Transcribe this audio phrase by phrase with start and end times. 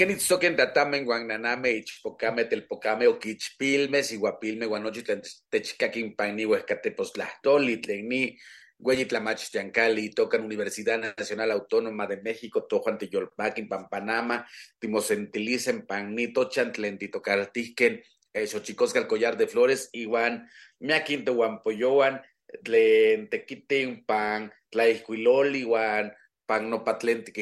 [0.00, 5.02] Kenitzoken tatamen guananame ichpocame telpocame oquichpilme siguapilme guanochi
[5.50, 8.38] techcaquin paini huescateposlahtoli tlenni
[8.82, 14.46] Güeyitlamach Yancali, tocan Universidad Nacional Autónoma de México, Tojuan Tiyolpaquin, Pampanama,
[14.78, 18.02] Timosentilicen, Panito, Chantlentito Cartisquen,
[18.32, 22.22] Xochicosca, el Collar de Flores, Iwan, Miaquinte, Huampoyoan,
[22.64, 26.16] Tlentequite, Pan, Tlaiscuiloli, Iwan,
[26.50, 27.32] Pagnopatlente,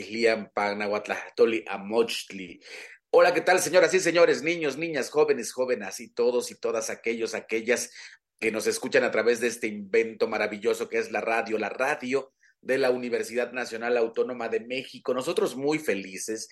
[0.52, 2.60] Pan, Nahuatlahtoli, Amochtli.
[3.08, 7.34] Hola, ¿qué tal, señoras y señores, niños, niñas, jóvenes, jóvenes y todos y todas aquellos,
[7.34, 7.91] aquellas
[8.38, 12.34] que nos escuchan a través de este invento maravilloso que es la radio, la radio
[12.60, 15.14] de la Universidad Nacional Autónoma de México.
[15.14, 16.50] Nosotros muy felices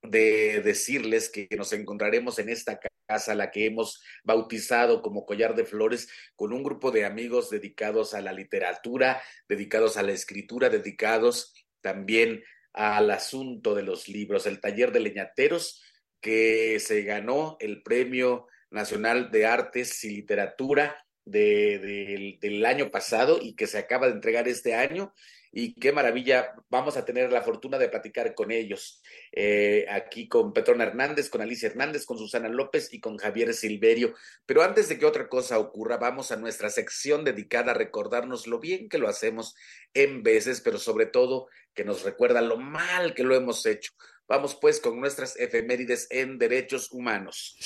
[0.00, 2.78] de decirles que nos encontraremos en esta
[3.08, 8.14] casa, la que hemos bautizado como Collar de Flores, con un grupo de amigos dedicados
[8.14, 12.42] a la literatura, dedicados a la escritura, dedicados también
[12.72, 15.84] al asunto de los libros, el taller de leñateros
[16.20, 23.54] que se ganó el Premio Nacional de Artes y Literatura de, del año pasado y
[23.54, 25.14] que se acaba de entregar este año.
[25.58, 29.00] Y qué maravilla, vamos a tener la fortuna de platicar con ellos,
[29.32, 34.12] eh, aquí con Petrona Hernández, con Alicia Hernández, con Susana López y con Javier Silverio.
[34.44, 38.60] Pero antes de que otra cosa ocurra, vamos a nuestra sección dedicada a recordarnos lo
[38.60, 39.54] bien que lo hacemos
[39.94, 43.92] en veces, pero sobre todo que nos recuerda lo mal que lo hemos hecho.
[44.28, 47.56] Vamos pues con nuestras efemérides en derechos humanos.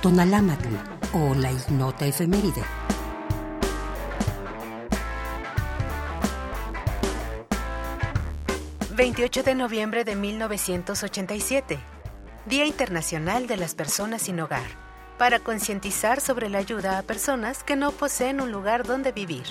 [0.00, 0.74] Tonalámatl
[1.12, 2.62] o la ignota efeméride.
[8.98, 11.78] ...28 de noviembre de 1987...
[12.46, 14.66] ...Día Internacional de las Personas Sin Hogar...
[15.18, 19.44] ...para concientizar sobre la ayuda a personas que no poseen un lugar donde vivir...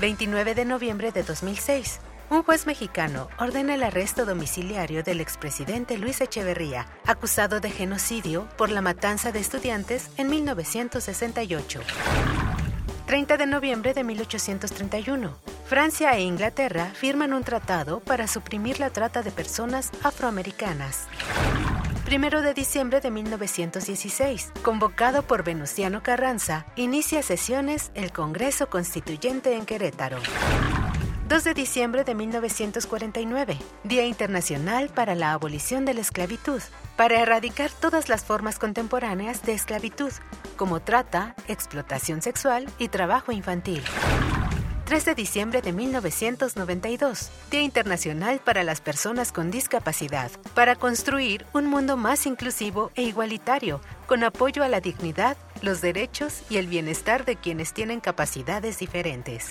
[0.00, 2.00] 29 de noviembre de 2006
[2.30, 8.70] un juez mexicano ordena el arresto domiciliario del expresidente Luis Echeverría, acusado de genocidio por
[8.70, 11.80] la matanza de estudiantes en 1968.
[13.06, 15.36] 30 de noviembre de 1831.
[15.66, 21.06] Francia e Inglaterra firman un tratado para suprimir la trata de personas afroamericanas.
[22.06, 29.64] 1 de diciembre de 1916, convocado por Venustiano Carranza, inicia sesiones el Congreso Constituyente en
[29.64, 30.18] Querétaro.
[31.28, 36.60] 2 de diciembre de 1949, Día Internacional para la Abolición de la Esclavitud,
[36.96, 40.12] para erradicar todas las formas contemporáneas de esclavitud,
[40.56, 43.82] como trata, explotación sexual y trabajo infantil.
[44.84, 51.66] 3 de diciembre de 1992, Día Internacional para las Personas con Discapacidad, para construir un
[51.66, 57.24] mundo más inclusivo e igualitario, con apoyo a la dignidad, los derechos y el bienestar
[57.24, 59.50] de quienes tienen capacidades diferentes.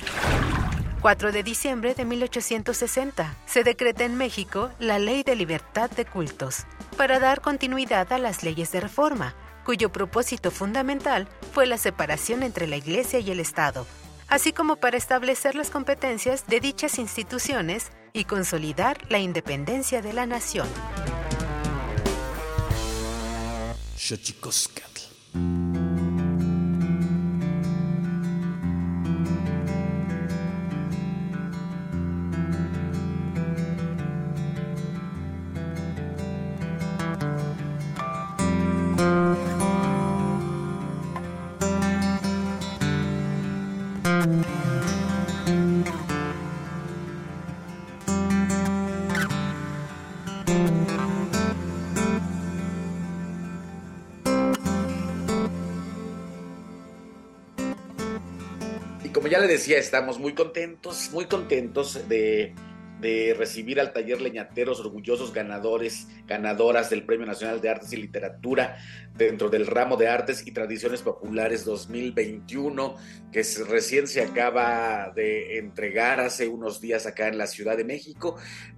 [1.02, 6.66] 4 de diciembre de 1860, se decreta en México la Ley de Libertad de Cultos,
[6.96, 9.34] para dar continuidad a las leyes de reforma,
[9.66, 13.88] cuyo propósito fundamental fue la separación entre la Iglesia y el Estado,
[14.28, 20.28] así como para establecer las competencias de dichas instituciones y consolidar la independencia de la
[20.28, 20.68] nación.
[59.42, 62.54] Le decía, estamos muy contentos, muy contentos de,
[63.36, 68.78] recibir al taller Leñateros, orgullosos ganadores, ganadoras del Premio Nacional de Artes y Literatura
[69.16, 72.96] dentro del ramo de Artes y Tradiciones Populares 2021,
[73.32, 78.38] que recién se acaba de entregar hace unos días acá en la Ciudad de México.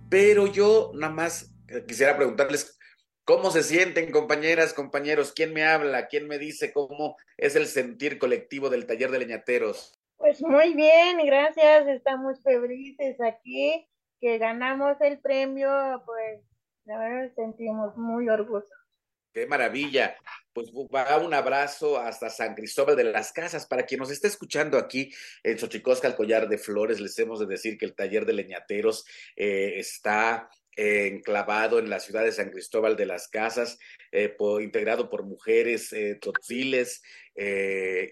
[0.10, 1.52] Pero yo nada más
[1.86, 2.78] quisiera preguntarles
[3.26, 5.32] ¿Cómo se sienten, compañeras, compañeros?
[5.34, 6.08] ¿Quién me habla?
[6.08, 10.03] ¿Quién me dice cómo es el sentir colectivo del taller de leñateros?
[10.24, 11.86] Pues muy bien, gracias.
[11.86, 13.86] Estamos felices aquí,
[14.22, 15.70] que ganamos el premio,
[16.06, 16.40] pues
[16.86, 18.72] la verdad sentimos muy orgullosos.
[19.34, 20.16] Qué maravilla.
[20.54, 23.66] Pues va un abrazo hasta San Cristóbal de las Casas.
[23.66, 27.46] Para quien nos esté escuchando aquí en Xochicosca, el collar de flores, les hemos de
[27.46, 29.06] decir que el taller de leñateros
[29.36, 33.78] eh, está eh, enclavado en la ciudad de San Cristóbal de las Casas,
[34.12, 36.18] eh, integrado por mujeres eh,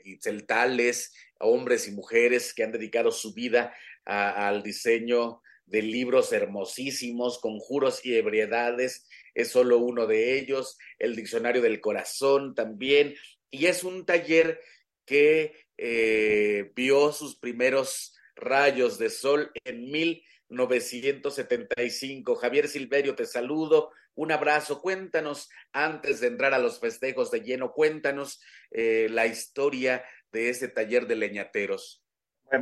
[0.04, 3.74] y celtales, hombres y mujeres que han dedicado su vida
[4.06, 11.62] al diseño de libros hermosísimos, conjuros y ebriedades, es solo uno de ellos, el Diccionario
[11.62, 13.16] del Corazón también,
[13.50, 14.60] y es un taller
[15.06, 22.36] que eh, vio sus primeros rayos de sol en 1975.
[22.36, 27.72] Javier Silverio, te saludo, un abrazo, cuéntanos, antes de entrar a los festejos de lleno,
[27.72, 28.42] cuéntanos
[28.72, 32.04] eh, la historia de este taller de leñateros?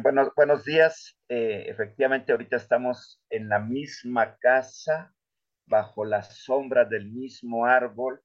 [0.02, 1.18] Bueno, buenos días.
[1.30, 5.14] Eh, efectivamente, ahorita estamos en la misma casa,
[5.66, 8.22] bajo la sombra del mismo árbol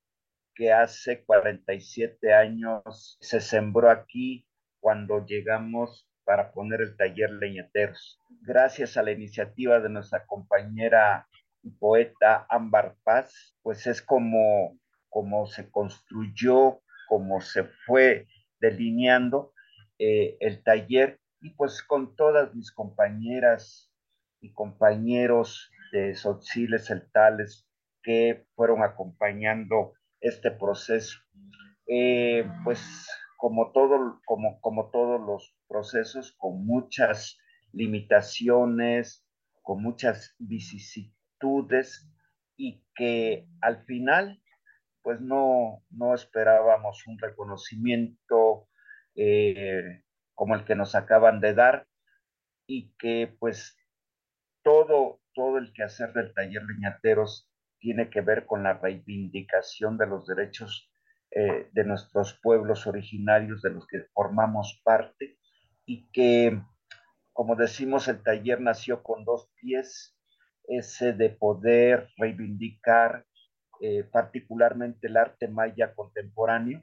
[0.54, 4.46] que hace 47 años se sembró aquí
[4.80, 8.20] cuando llegamos para poner el taller leñateros.
[8.42, 11.26] Gracias a la iniciativa de nuestra compañera
[11.62, 18.26] y poeta Ámbar Paz, pues es como, como se construyó, como se fue
[18.64, 19.52] delineando
[19.98, 23.92] eh, el taller y pues con todas mis compañeras
[24.40, 27.68] y compañeros de Sotsiles Celtales
[28.02, 31.18] que fueron acompañando este proceso.
[31.86, 32.80] Eh, pues
[33.36, 37.38] como, todo, como, como todos los procesos, con muchas
[37.72, 39.26] limitaciones,
[39.62, 42.10] con muchas vicisitudes
[42.56, 44.40] y que al final
[45.04, 48.43] pues no, no esperábamos un reconocimiento
[49.16, 50.02] eh,
[50.34, 51.86] como el que nos acaban de dar
[52.66, 53.76] y que pues
[54.62, 60.26] todo, todo el quehacer del taller Leñateros tiene que ver con la reivindicación de los
[60.26, 60.90] derechos
[61.30, 65.38] eh, de nuestros pueblos originarios de los que formamos parte
[65.84, 66.62] y que,
[67.32, 70.16] como decimos, el taller nació con dos pies,
[70.66, 73.26] ese de poder reivindicar
[73.80, 76.82] eh, particularmente el arte maya contemporáneo,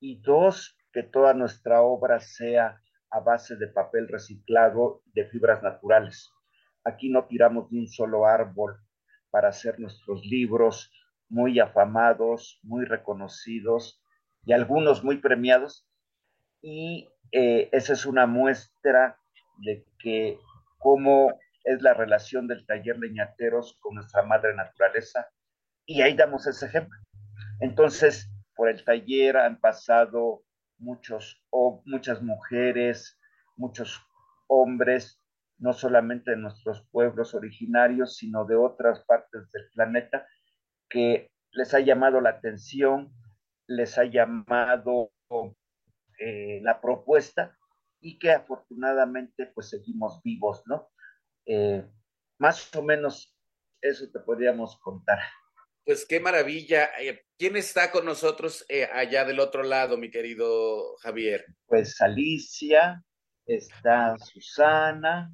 [0.00, 2.80] y dos, que toda nuestra obra sea
[3.10, 6.30] a base de papel reciclado de fibras naturales.
[6.84, 8.76] Aquí no tiramos de un solo árbol
[9.30, 10.90] para hacer nuestros libros
[11.28, 14.02] muy afamados, muy reconocidos
[14.44, 15.88] y algunos muy premiados.
[16.60, 19.18] Y eh, esa es una muestra
[19.58, 20.38] de que
[20.78, 25.28] cómo es la relación del taller leñateros con nuestra madre naturaleza
[25.86, 26.98] y ahí damos ese ejemplo.
[27.60, 30.42] Entonces, por el taller han pasado
[30.78, 33.18] muchos, o muchas mujeres,
[33.56, 34.00] muchos
[34.48, 35.20] hombres,
[35.58, 40.26] no solamente de nuestros pueblos originarios, sino de otras partes del planeta,
[40.88, 43.12] que les ha llamado la atención,
[43.66, 45.12] les ha llamado
[46.18, 47.56] eh, la propuesta
[48.00, 50.90] y que afortunadamente pues seguimos vivos, ¿no?
[51.46, 51.86] Eh,
[52.38, 53.36] más o menos
[53.80, 55.18] eso te podríamos contar.
[55.84, 56.90] Pues qué maravilla.
[57.00, 61.44] Eh, ¿Quién está con nosotros eh, allá del otro lado, mi querido Javier?
[61.66, 63.02] Pues Alicia,
[63.46, 65.30] está Susana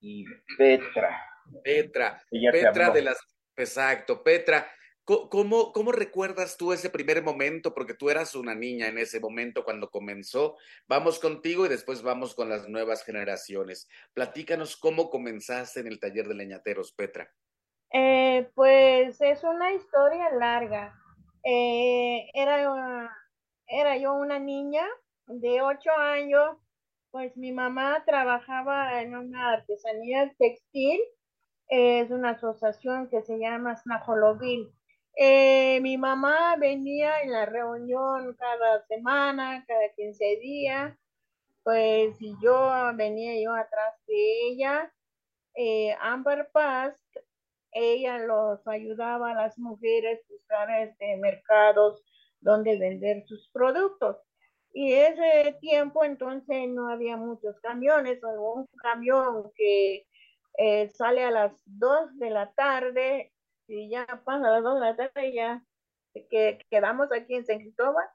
[0.00, 0.24] y
[0.56, 1.20] Petra.
[1.64, 3.18] Petra, Petra de las...
[3.56, 4.70] Exacto, Petra.
[5.04, 7.72] ¿Cómo, ¿Cómo recuerdas tú ese primer momento?
[7.72, 10.58] Porque tú eras una niña en ese momento cuando comenzó.
[10.86, 13.88] Vamos contigo y después vamos con las nuevas generaciones.
[14.12, 17.32] Platícanos cómo comenzaste en el taller de leñateros, Petra.
[17.92, 20.94] Eh, pues es una historia larga.
[21.44, 23.10] Eh, era,
[23.66, 24.84] era yo una niña
[25.26, 26.56] de ocho años,
[27.10, 31.00] pues mi mamá trabajaba en una artesanía textil,
[31.68, 34.72] es una asociación que se llama Snajolovil.
[35.16, 40.96] Eh, mi mamá venía en la reunión cada semana, cada 15 días,
[41.64, 44.92] pues yo venía yo atrás de ella.
[45.54, 46.94] Eh, Amber Paz
[47.72, 52.02] ella los ayudaba a las mujeres a buscar este, mercados
[52.40, 54.16] donde vender sus productos.
[54.72, 60.06] Y ese tiempo entonces no había muchos camiones, o un camión que
[60.58, 63.32] eh, sale a las 2 de la tarde
[63.66, 65.62] y ya pasa a las 2 de la tarde ya
[66.30, 68.06] que quedamos aquí en San Cristóbal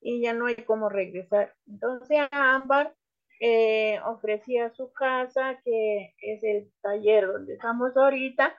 [0.00, 1.54] y ya no hay cómo regresar.
[1.66, 2.94] Entonces Ámbar
[3.40, 8.56] eh, ofrecía su casa, que es el taller donde estamos ahorita,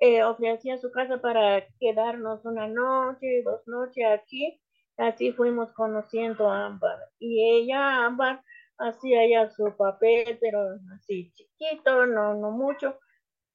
[0.00, 4.60] eh, ofrecía su casa para quedarnos una noche, dos noches aquí.
[4.96, 6.98] Así fuimos conociendo a Ámbar.
[7.18, 8.42] Y ella, Ámbar,
[8.78, 10.58] hacía ya su papel, pero
[10.94, 12.98] así chiquito, no, no mucho.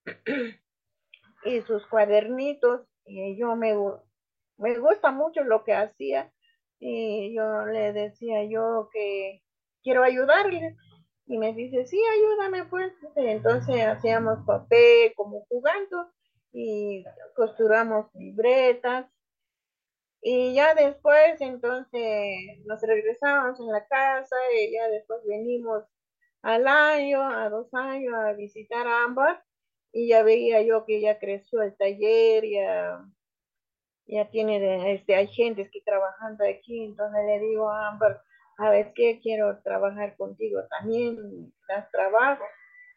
[1.46, 2.88] y sus cuadernitos.
[3.06, 3.76] Y yo me,
[4.58, 6.32] me gusta mucho lo que hacía.
[6.80, 9.42] Y yo le decía yo que
[9.82, 10.76] quiero ayudarle.
[11.26, 12.94] Y me dice, sí, ayúdame pues.
[13.16, 16.14] Entonces hacíamos papel como jugando
[16.56, 17.04] y
[17.36, 19.08] costuramos libretas.
[20.22, 22.02] Y ya después, entonces,
[22.66, 25.84] nos regresamos en la casa y ya después venimos
[26.42, 29.44] al año, a dos años, a visitar a Ámbar
[29.92, 33.06] y ya veía yo que ya creció el taller, ya,
[34.08, 38.22] ya tiene, este, hay gente que trabajando aquí, entonces le digo a Ámbar,
[38.58, 42.44] a ver qué quiero trabajar contigo también, das trabajo.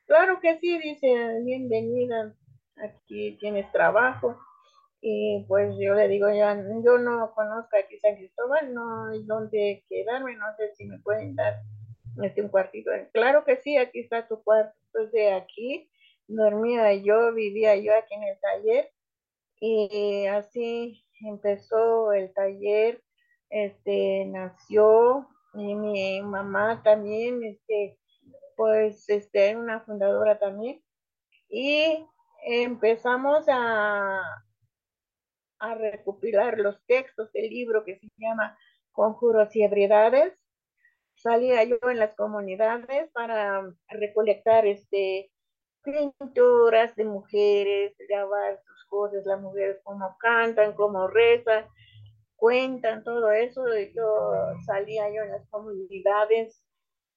[0.06, 1.08] Claro que sí, dice,
[1.44, 2.34] bienvenida,
[2.82, 4.38] aquí tienes trabajo.
[5.00, 9.84] Y pues yo le digo, ya, yo no conozco aquí San Cristóbal, no hay dónde
[9.88, 11.54] quedarme, no sé si me pueden dar
[12.22, 12.90] este un cuartito.
[13.12, 14.74] Claro que sí, aquí está tu cuarto.
[14.92, 15.88] Entonces aquí
[16.26, 18.90] dormía yo, vivía yo aquí en el taller
[19.60, 23.02] y así empezó el taller,
[23.50, 27.98] este nació y mi mamá también, este,
[28.56, 30.82] pues, este, una fundadora también
[31.48, 32.04] y
[32.44, 34.20] empezamos a,
[35.58, 38.56] a recopilar los textos del libro que se llama
[38.92, 40.34] Conjuros y Ebriedades.
[41.16, 45.30] Salía yo en las comunidades para recolectar este,
[45.82, 51.66] pinturas de mujeres, grabar sus cosas, las mujeres cómo cantan, cómo rezan,
[52.36, 53.64] cuentan todo eso.
[53.94, 54.32] Yo
[54.64, 56.62] salía yo en las comunidades,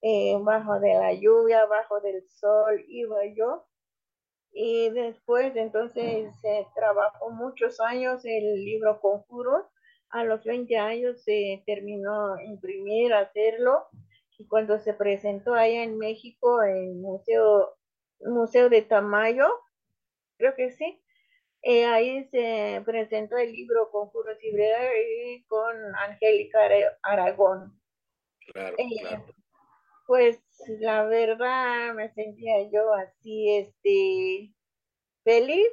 [0.01, 3.67] eh, bajo de la lluvia, bajo del sol, iba yo
[4.53, 9.65] y después entonces se trabajó muchos años el libro Conjuros.
[10.09, 13.87] A los 20 años se terminó imprimir, hacerlo.
[14.37, 17.77] Y cuando se presentó allá en México, en el Museo,
[18.19, 19.47] Museo de Tamayo,
[20.37, 21.01] creo que sí,
[21.61, 26.59] eh, ahí se presentó el libro Conjuros y con Angélica
[27.03, 27.79] Aragón.
[28.51, 29.25] Claro, eh, claro.
[30.11, 30.43] Pues
[30.81, 34.53] la verdad me sentía yo así, este,
[35.23, 35.69] feliz,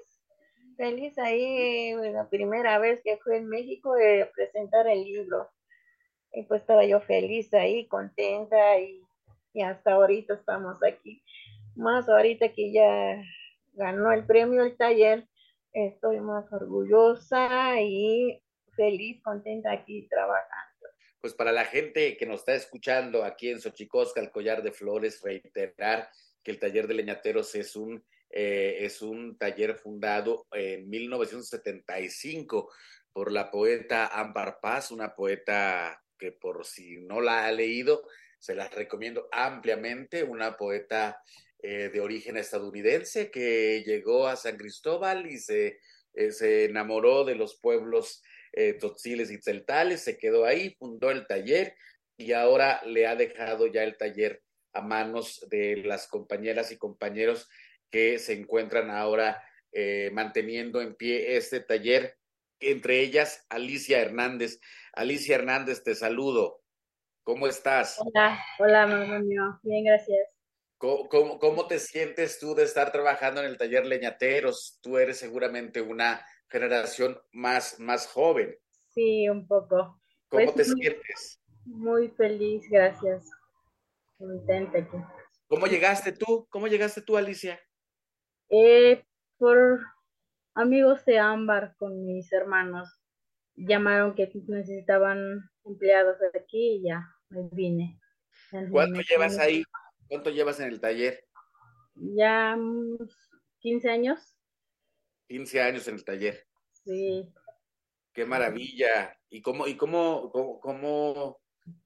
[0.77, 5.51] feliz ahí la primera vez que fui en México de presentar el libro.
[6.31, 9.03] Y pues estaba yo feliz ahí, contenta y,
[9.55, 11.21] y hasta ahorita estamos aquí.
[11.75, 13.21] Más ahorita que ya
[13.73, 15.27] ganó el premio el taller,
[15.73, 18.41] estoy más orgullosa y
[18.77, 20.68] feliz, contenta aquí trabajando
[21.21, 25.21] pues para la gente que nos está escuchando aquí en Xochicosca, el collar de flores,
[25.23, 26.09] reiterar
[26.43, 32.71] que el taller de leñateros es un, eh, es un taller fundado en 1975
[33.13, 38.07] por la poeta Ambar Paz, una poeta que por si no la ha leído,
[38.39, 41.21] se la recomiendo ampliamente, una poeta
[41.61, 45.81] eh, de origen estadounidense que llegó a San Cristóbal y se,
[46.15, 51.27] eh, se enamoró de los pueblos eh, Totziles y Tzeltales, se quedó ahí, fundó el
[51.27, 51.75] taller
[52.17, 57.49] y ahora le ha dejado ya el taller a manos de las compañeras y compañeros
[57.91, 62.17] que se encuentran ahora eh, manteniendo en pie este taller,
[62.61, 64.61] entre ellas Alicia Hernández.
[64.93, 66.63] Alicia Hernández, te saludo.
[67.23, 67.99] ¿Cómo estás?
[67.99, 70.29] Hola, hola, mamá Bien, gracias.
[70.79, 74.79] ¿Cómo, cómo, te sientes tú de estar trabajando en el taller Leñateros?
[74.81, 78.57] Tú eres seguramente una generación más, más joven.
[78.89, 80.01] Sí, un poco.
[80.29, 81.41] ¿Cómo pues te sientes?
[81.65, 83.31] Muy feliz, gracias.
[84.17, 84.79] Contenta
[85.47, 86.47] ¿Cómo llegaste tú?
[86.51, 87.61] ¿Cómo llegaste tú, Alicia?
[88.51, 89.05] Eh,
[89.39, 89.81] por
[90.55, 92.89] amigos de Ámbar con mis hermanos.
[93.55, 98.01] Llamaron que necesitaban empleados de aquí y ya me vine.
[98.71, 99.63] ¿Cuánto llevas ahí?
[100.09, 101.25] ¿Cuánto llevas en el taller?
[101.95, 102.57] Ya
[103.61, 104.38] 15 años.
[105.29, 106.47] 15 años en el taller.
[106.85, 107.29] Sí.
[108.13, 109.17] Qué maravilla.
[109.31, 111.39] ¿Y cómo, y cómo, cómo,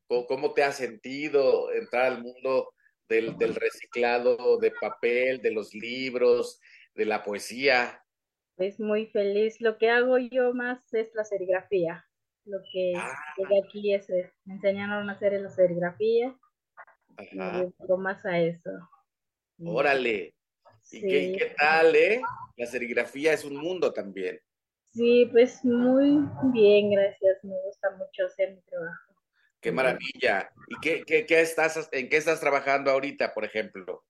[0.07, 2.73] cómo, te has sentido entrar al mundo
[3.09, 6.61] del, del, reciclado de papel, de los libros,
[6.95, 8.03] de la poesía?
[8.57, 9.61] Es muy feliz.
[9.61, 12.07] Lo que hago yo más es la serigrafía.
[12.45, 13.13] Lo que ah.
[13.65, 14.09] aquí es,
[14.45, 16.37] me enseñaron a hacer la serigrafía.
[17.17, 17.65] Ajá.
[17.89, 18.71] Me más a eso.
[19.65, 20.35] Órale.
[20.93, 22.21] ¿Y qué, qué tal, eh?
[22.57, 24.41] La serigrafía es un mundo también.
[24.91, 26.21] Sí, pues muy
[26.53, 27.43] bien, gracias.
[27.43, 29.15] Me gusta mucho hacer mi trabajo.
[29.61, 30.53] Qué maravilla.
[30.69, 34.05] ¿Y qué, qué, qué estás, en qué estás trabajando ahorita, por ejemplo?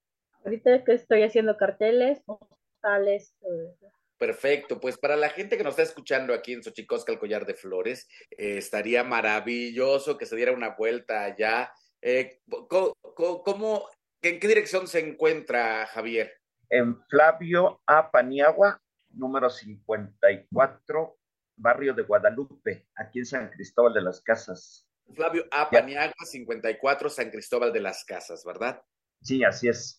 [0.45, 3.93] Ahorita que estoy haciendo carteles, postales, todo eso.
[4.19, 7.55] Perfecto, pues para la gente que nos está escuchando aquí en Xochicosca, el collar de
[7.55, 11.73] flores, eh, estaría maravilloso que se diera una vuelta allá.
[12.01, 13.89] Eh, ¿cómo,
[14.23, 16.42] ¿En qué dirección se encuentra Javier?
[16.73, 18.11] En Flavio A.
[18.11, 21.19] Paniagua, número 54,
[21.55, 24.89] barrio de Guadalupe, aquí en San Cristóbal de las Casas.
[25.15, 25.69] Flavio A.
[25.69, 28.83] Paniagua, 54, San Cristóbal de las Casas, ¿verdad?
[29.21, 29.99] Sí, así es.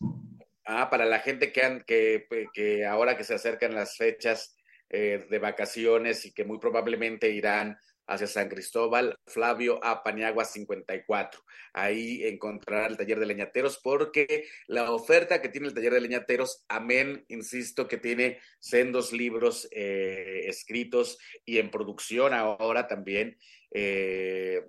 [0.66, 4.58] Ah, para la gente que, han, que, que ahora que se acercan las fechas
[4.90, 10.04] eh, de vacaciones y que muy probablemente irán hacia San Cristóbal, Flavio A.
[10.04, 11.42] Paniagua 54.
[11.74, 16.66] Ahí encontrará el taller de leñateros porque la oferta que tiene el taller de leñateros,
[16.68, 23.38] amén, insisto, que tiene sendos libros eh, escritos y en producción ahora también.
[23.72, 24.64] Eh,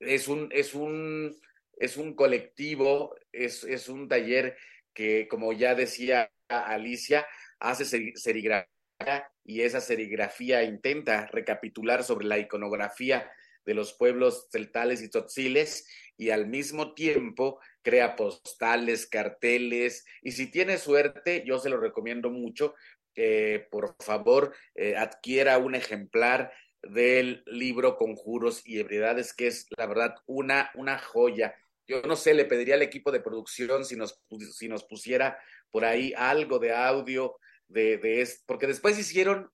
[0.00, 1.34] es, un, es, un,
[1.76, 4.56] es un colectivo, es, es un taller
[4.92, 7.26] que, como ya decía Alicia,
[7.58, 13.30] hace serigrafía y esa serigrafía intenta recapitular sobre la iconografía
[13.64, 20.50] de los pueblos celtales y tzotziles y al mismo tiempo crea postales, carteles y si
[20.50, 22.74] tiene suerte, yo se lo recomiendo mucho,
[23.16, 26.52] eh, por favor eh, adquiera un ejemplar
[26.82, 31.54] del libro Conjuros y Ebriedades, que es la verdad una, una joya.
[31.86, 34.20] Yo no sé, le pediría al equipo de producción si nos,
[34.52, 35.38] si nos pusiera
[35.70, 37.36] por ahí algo de audio
[37.68, 39.50] de, de esto, porque después hicieron,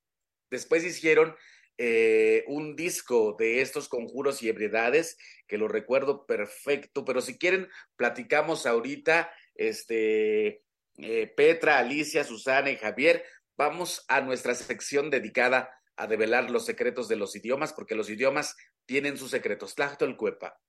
[0.51, 1.37] después hicieron
[1.83, 7.69] eh, un disco de estos conjuros y ebriedades, que lo recuerdo perfecto, pero si quieren,
[7.97, 10.63] platicamos ahorita, este,
[10.99, 13.25] eh, Petra, Alicia, Susana y Javier,
[13.57, 18.57] vamos a nuestra sección dedicada a develar los secretos de los idiomas, porque los idiomas
[18.85, 19.75] tienen sus secretos.
[20.19, 20.61] Cuepa.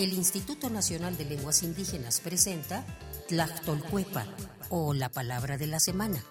[0.00, 2.86] El Instituto Nacional de Lenguas Indígenas presenta
[3.28, 4.24] Tlactolcuepa
[4.70, 6.24] o la palabra de la semana.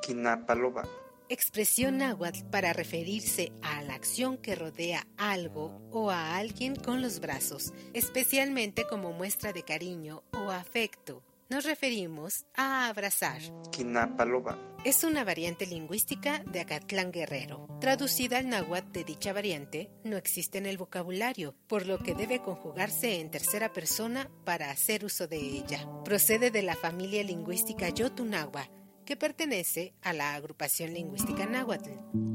[0.00, 0.88] Quinapaloba.
[1.28, 7.20] Expresión náhuatl para referirse a la acción que rodea algo o a alguien con los
[7.20, 13.42] brazos, especialmente como muestra de cariño o afecto nos referimos a abrazar.
[13.70, 14.56] Quinapaloba.
[14.86, 17.68] Es una variante lingüística de Acatlán Guerrero.
[17.78, 22.40] Traducida al náhuatl de dicha variante, no existe en el vocabulario, por lo que debe
[22.40, 25.86] conjugarse en tercera persona para hacer uso de ella.
[26.06, 28.70] Procede de la familia lingüística Yotunagua,
[29.04, 32.31] que pertenece a la agrupación lingüística náhuatl.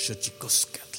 [0.03, 0.92] Xochicoscatl.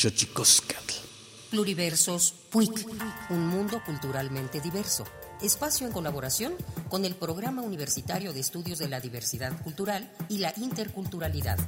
[0.00, 0.94] Xochicoscatl.
[1.50, 2.86] Pluriversos PUIC,
[3.28, 5.04] un mundo culturalmente diverso.
[5.42, 6.54] Espacio en colaboración
[6.88, 11.58] con el Programa Universitario de Estudios de la Diversidad Cultural y la Interculturalidad.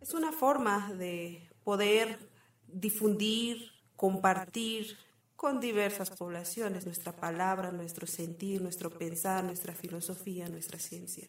[0.00, 2.20] Es una forma de poder
[2.68, 4.96] difundir, compartir
[5.34, 11.26] con diversas poblaciones nuestra palabra, nuestro sentir, nuestro pensar, nuestra filosofía, nuestra ciencia.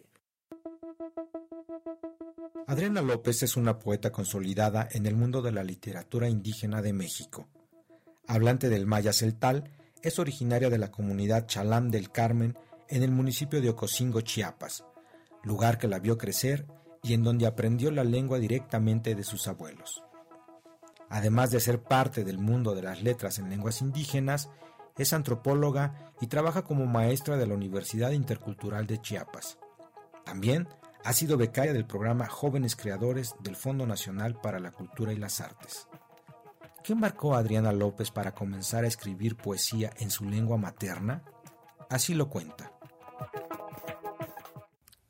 [2.68, 7.48] Adriana López es una poeta consolidada en el mundo de la literatura indígena de México.
[8.28, 12.58] Hablante del maya celtal, es originaria de la comunidad Chalam del Carmen
[12.88, 14.84] en el municipio de Ocosingo, Chiapas,
[15.44, 16.66] lugar que la vio crecer
[17.04, 20.04] y en donde aprendió la lengua directamente de sus abuelos.
[21.10, 24.50] Además de ser parte del mundo de las letras en lenguas indígenas,
[24.98, 29.58] es antropóloga y trabaja como maestra de la Universidad Intercultural de Chiapas.
[30.24, 30.68] También
[31.06, 35.40] ha sido becaria del programa Jóvenes Creadores del Fondo Nacional para la Cultura y las
[35.40, 35.88] Artes.
[36.84, 41.24] ¿Qué marcó a Adriana López para comenzar a escribir poesía en su lengua materna?
[41.90, 42.72] Así lo cuenta.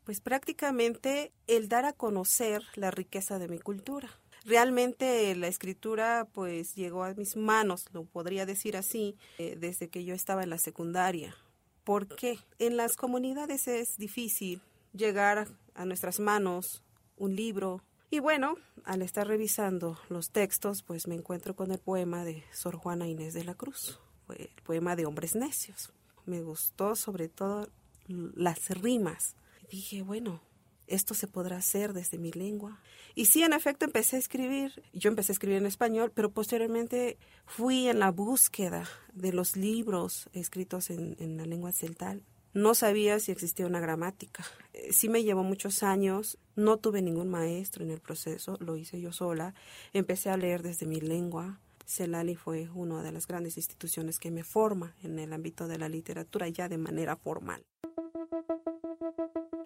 [0.03, 4.09] Pues prácticamente el dar a conocer la riqueza de mi cultura
[4.45, 10.05] realmente la escritura pues llegó a mis manos, lo podría decir así, eh, desde que
[10.05, 11.35] yo estaba en la secundaria.
[11.83, 12.37] ¿Por qué?
[12.59, 14.61] En las comunidades es difícil
[14.93, 16.83] llegar a nuestras manos
[17.17, 17.83] un libro.
[18.09, 22.75] Y bueno, al estar revisando los textos, pues me encuentro con el poema de Sor
[22.75, 23.99] Juana Inés de la Cruz,
[24.35, 25.93] el poema de Hombres Necios.
[26.25, 27.69] Me gustó sobre todo
[28.07, 29.35] las rimas.
[29.69, 30.41] dije, bueno,
[30.87, 32.79] esto se podrá hacer desde mi lengua.
[33.15, 34.83] Y sí, en efecto, empecé a escribir.
[34.93, 40.29] Yo empecé a escribir en español, pero posteriormente fui en la búsqueda de los libros
[40.33, 42.23] escritos en, la lengua celtal.
[42.55, 44.45] No sabía si existía una gramática.
[44.71, 46.37] Eh, sí me llevó muchos años.
[46.55, 48.55] No tuve ningún maestro en el proceso.
[48.61, 49.53] Lo hice yo sola.
[49.91, 51.59] Empecé a leer desde mi lengua.
[51.85, 55.89] Celali fue una de las grandes instituciones que me forma en el ámbito de la
[55.89, 57.65] literatura ya de manera formal.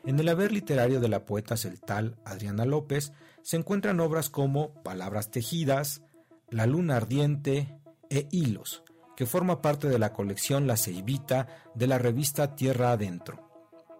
[0.04, 5.30] En el haber literario de la poeta celtal Adriana López se encuentran obras como Palabras
[5.30, 6.02] tejidas,
[6.50, 8.84] La luna ardiente e Hilos,
[9.20, 13.52] que forma parte de la colección La Ceibita de la revista Tierra Adentro.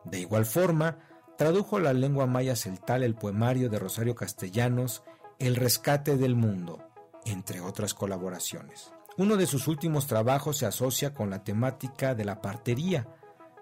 [0.06, 1.00] De igual forma,
[1.38, 5.04] tradujo la lengua maya celtal el poemario de Rosario Castellanos
[5.38, 6.88] El rescate del mundo,
[7.26, 8.94] entre otras colaboraciones.
[9.18, 13.10] Uno de sus últimos trabajos se asocia con la temática de la partería,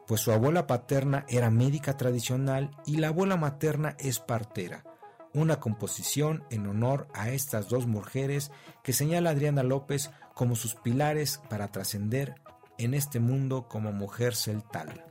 [0.06, 4.84] pues su abuela paterna era médica tradicional y la abuela materna es partera,
[5.34, 8.52] una composición en honor a estas dos mujeres
[8.84, 12.36] que señala Adriana López como sus pilares para trascender
[12.78, 15.04] en este mundo como mujer celtal.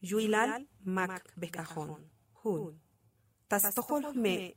[0.00, 2.10] Yuilal Mac Becajón,
[2.42, 2.80] Hun.
[3.46, 4.56] Tastohol me.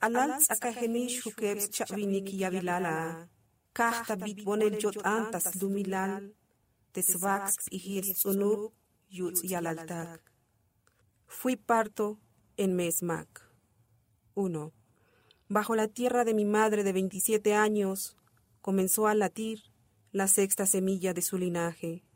[0.00, 3.30] Alal Sakaheni Shukebs Chavinik Yavilala.
[3.72, 6.34] Kahtabit Bonel Jot Antas Lumilal.
[11.26, 12.20] Fui parto
[12.58, 13.50] en Mesmac.
[14.34, 14.81] 1.
[15.52, 18.16] Bajo la tierra de mi madre de 27 años
[18.62, 19.64] comenzó a latir
[20.10, 22.06] la sexta semilla de su linaje.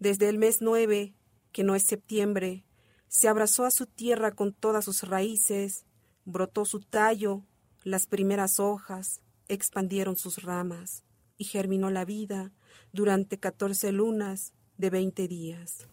[0.00, 1.14] Desde el mes 9,
[1.52, 2.64] que no es septiembre,
[3.06, 5.84] se abrazó a su tierra con todas sus raíces,
[6.24, 7.44] brotó su tallo,
[7.84, 11.04] las primeras hojas, expandieron sus ramas
[11.36, 12.50] y germinó la vida
[12.92, 15.86] durante 14 lunas de 20 días.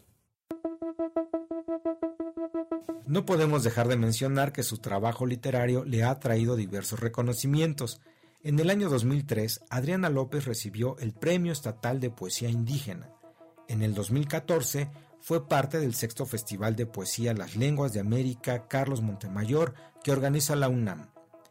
[3.08, 8.02] No podemos dejar de mencionar que su trabajo literario le ha traído diversos reconocimientos.
[8.44, 13.12] En el año 2003, Adriana López recibió el Premio Estatal de Poesía Indígena.
[13.68, 14.90] En el 2014,
[15.22, 20.56] fue parte del sexto Festival de Poesía Las Lenguas de América Carlos Montemayor que organiza
[20.56, 21.10] la UNAM.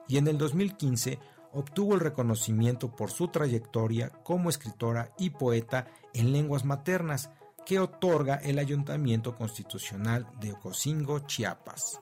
[0.09, 1.19] Y en el 2015
[1.53, 7.31] obtuvo el reconocimiento por su trayectoria como escritora y poeta en lenguas maternas
[7.65, 12.01] que otorga el Ayuntamiento Constitucional de Ocosingo, Chiapas.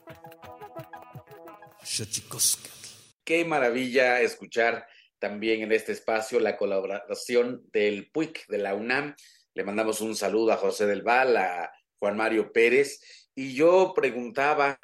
[3.25, 4.87] Qué maravilla escuchar
[5.18, 9.14] también en este espacio la colaboración del PUIC de la UNAM.
[9.55, 13.01] Le mandamos un saludo a José del Val, a Juan Mario Pérez.
[13.35, 14.79] Y yo preguntaba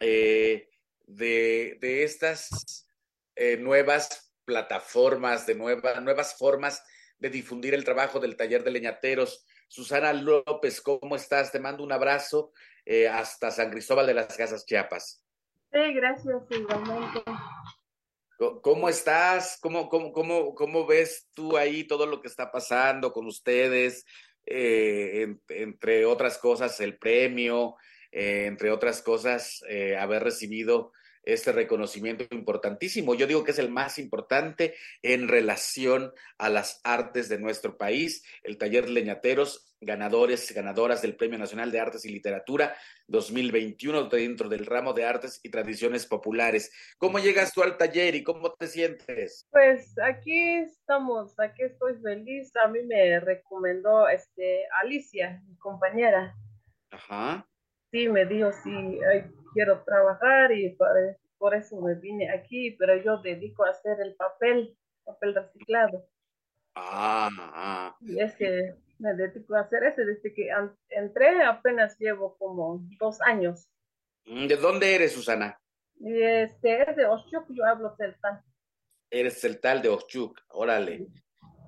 [0.00, 0.68] eh,
[1.06, 2.86] de, de estas
[3.34, 6.82] eh, nuevas plataformas, de nuevas formas
[7.18, 9.44] de difundir el trabajo del taller de leñateros.
[9.72, 11.50] Susana López, ¿cómo estás?
[11.50, 12.52] Te mando un abrazo
[12.84, 15.24] eh, hasta San Cristóbal de las Casas, Chiapas.
[15.72, 17.22] Sí, gracias, igualmente.
[18.60, 19.58] ¿Cómo estás?
[19.62, 24.04] ¿Cómo, cómo, cómo, cómo ves tú ahí todo lo que está pasando con ustedes?
[24.44, 27.76] Eh, entre otras cosas, el premio,
[28.10, 33.14] eh, entre otras cosas, eh, haber recibido este reconocimiento importantísimo.
[33.14, 38.24] Yo digo que es el más importante en relación a las artes de nuestro país,
[38.42, 42.74] el taller Leñateros, ganadores, ganadoras del Premio Nacional de Artes y Literatura
[43.08, 46.72] 2021 dentro del ramo de artes y tradiciones populares.
[46.98, 49.46] ¿Cómo llegas tú al taller y cómo te sientes?
[49.50, 52.52] Pues aquí estamos, aquí estoy feliz.
[52.64, 56.34] A mí me recomendó este Alicia, mi compañera.
[56.90, 57.46] Ajá.
[57.90, 58.98] Sí, me dijo, sí,
[59.52, 60.76] quiero trabajar y
[61.38, 66.06] por, eso me vine aquí, pero yo dedico a hacer el papel, papel reciclado.
[66.74, 67.96] Ah, ah.
[68.00, 70.48] Y es que me dedico a hacer eso desde que
[70.90, 73.68] entré, apenas llevo como dos años.
[74.24, 75.60] Mm, ¿De dónde eres, Susana?
[76.00, 78.42] Este, es de Oshuk, yo hablo celtal.
[79.10, 81.06] Eres celtal de Oshuk, órale.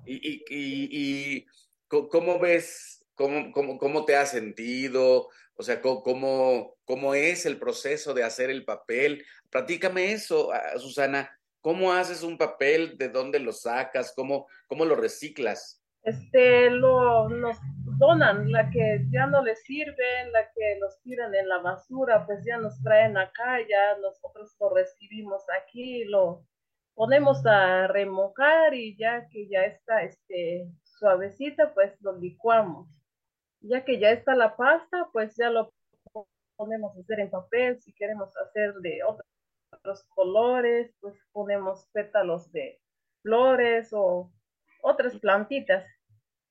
[0.05, 1.45] ¿Y, y, y, y
[1.87, 5.29] cómo ves, cómo, cómo, cómo te has sentido?
[5.57, 9.25] O sea, ¿cómo, ¿cómo es el proceso de hacer el papel?
[9.49, 11.29] Platícame eso, Susana.
[11.61, 12.97] ¿Cómo haces un papel?
[12.97, 14.13] ¿De dónde lo sacas?
[14.15, 15.81] ¿Cómo, cómo lo reciclas?
[16.03, 17.57] Este, lo, nos
[17.97, 22.43] donan, la que ya no les sirve, la que los tiran en la basura, pues
[22.45, 26.45] ya nos traen acá, ya nosotros lo recibimos aquí, lo
[26.93, 32.94] ponemos a remojar y ya que ya está este, suavecita, pues lo licuamos
[33.67, 35.73] ya que ya está la pasta, pues ya lo
[36.55, 37.81] podemos hacer en papel.
[37.81, 42.79] Si queremos hacer de otros colores, pues ponemos pétalos de
[43.21, 44.31] flores o
[44.81, 45.85] otras plantitas.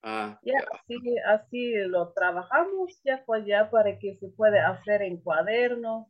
[0.02, 5.16] Ah, ya, así, así lo trabajamos ya pues ya para que se pueda hacer en
[5.16, 6.08] cuadernos.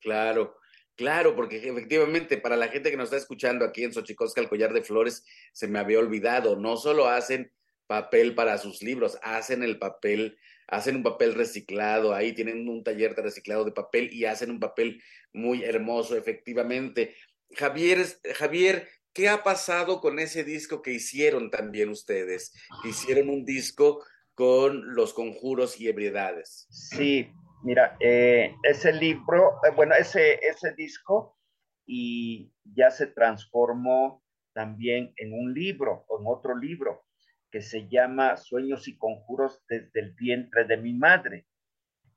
[0.00, 0.58] Claro,
[0.94, 4.74] claro, porque efectivamente para la gente que nos está escuchando aquí en Xochicosca, el collar
[4.74, 7.50] de flores, se me había olvidado, no solo hacen
[7.88, 13.16] papel para sus libros, hacen el papel, hacen un papel reciclado, ahí tienen un taller
[13.16, 17.16] de reciclado de papel y hacen un papel muy hermoso, efectivamente.
[17.56, 18.04] Javier,
[18.36, 22.52] Javier, ¿qué ha pasado con ese disco que hicieron también ustedes?
[22.84, 26.68] hicieron un disco con los conjuros y ebriedades.
[26.70, 27.32] Sí,
[27.64, 31.38] mira, eh, ese libro, eh, bueno, ese, ese disco
[31.86, 34.22] y ya se transformó
[34.52, 37.07] también en un libro, en otro libro
[37.50, 41.46] que se llama Sueños y Conjuros desde el vientre de mi madre.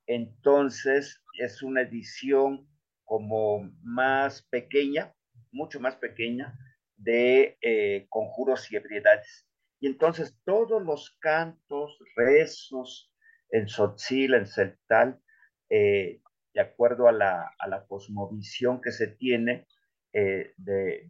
[0.06, 2.68] Entonces es una edición
[3.04, 5.14] como más pequeña,
[5.50, 6.58] mucho más pequeña,
[6.96, 9.48] de eh, conjuros y ebriedades.
[9.80, 13.12] Y entonces todos los cantos, rezos,
[13.50, 15.20] en Sotzil, en Celtal,
[15.68, 16.20] eh,
[16.54, 19.66] de acuerdo a la, a cosmovisión que se tiene
[20.12, 21.06] eh, de,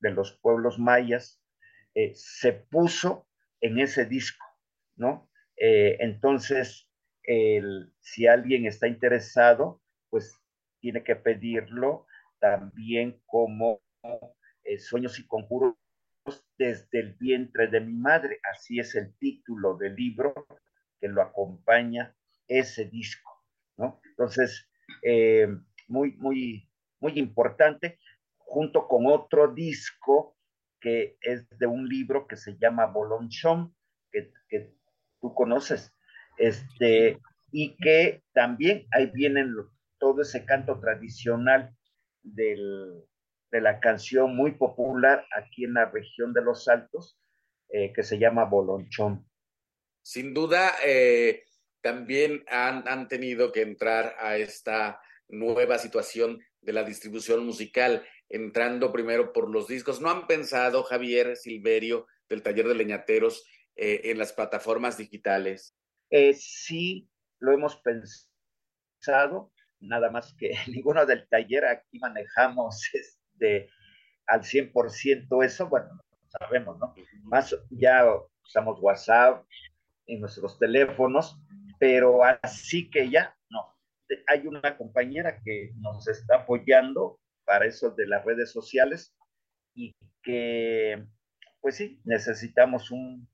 [0.00, 1.42] de, los pueblos mayas,
[2.14, 3.27] se puso
[3.60, 4.44] en ese disco,
[4.96, 5.30] ¿no?
[5.56, 6.88] Eh, entonces,
[8.00, 10.40] si alguien está interesado, pues
[10.80, 12.06] tiene que pedirlo
[12.38, 13.80] también como
[14.64, 15.74] eh, Sueños y Conjuros
[16.58, 18.40] desde el vientre de mi madre.
[18.50, 20.34] Así es el título del libro
[21.00, 22.14] que lo acompaña
[22.46, 23.30] ese disco,
[23.76, 24.00] ¿no?
[24.10, 24.68] Entonces,
[25.02, 25.48] eh,
[25.86, 26.68] muy, muy,
[27.00, 27.98] muy importante,
[28.36, 30.36] junto con otro disco
[30.80, 33.74] que es de un libro que se llama Bolonchón,
[34.10, 34.72] que, que
[35.20, 35.92] tú conoces,
[36.38, 37.18] este,
[37.50, 39.54] y que también ahí vienen
[39.98, 41.74] todo ese canto tradicional
[42.22, 43.04] del,
[43.50, 47.18] de la canción muy popular aquí en la región de los Altos,
[47.70, 49.26] eh, que se llama Bolonchón.
[50.02, 51.44] Sin duda, eh,
[51.80, 58.92] también han, han tenido que entrar a esta nueva situación de la distribución musical entrando
[58.92, 60.00] primero por los discos.
[60.00, 63.44] ¿No han pensado, Javier Silverio, del taller de leñateros,
[63.76, 65.76] eh, en las plataformas digitales?
[66.10, 67.08] Eh, sí,
[67.38, 73.70] lo hemos pensado, nada más que ninguno del taller aquí manejamos este,
[74.26, 75.88] al 100% eso, bueno,
[76.28, 76.94] sabemos, ¿no?
[77.22, 78.04] Más ya
[78.44, 79.44] usamos WhatsApp
[80.06, 81.38] en nuestros teléfonos,
[81.78, 83.74] pero así que ya, no.
[84.26, 89.16] Hay una compañera que nos está apoyando para eso de las redes sociales
[89.74, 91.02] y que,
[91.62, 93.26] pues sí, necesitamos un,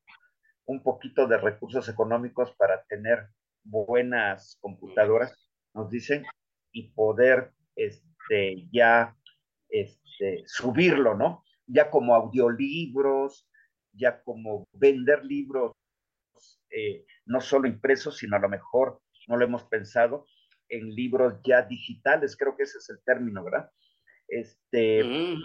[0.66, 3.26] un poquito de recursos económicos para tener
[3.64, 6.24] buenas computadoras, nos dicen,
[6.70, 9.16] y poder este, ya
[9.68, 11.44] este, subirlo, ¿no?
[11.66, 13.48] Ya como audiolibros,
[13.92, 15.72] ya como vender libros,
[16.70, 20.24] eh, no solo impresos, sino a lo mejor, no lo hemos pensado,
[20.68, 23.70] en libros ya digitales, creo que ese es el término, ¿verdad?
[24.28, 25.42] Este, mm.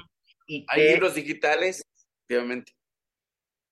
[0.47, 1.84] y Hay libros digitales,
[2.30, 2.73] obviamente.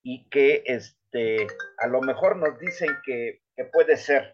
[0.04, 1.48] Y que este,
[1.80, 3.42] a lo mejor nos dicen que,
[3.72, 4.34] puede ser,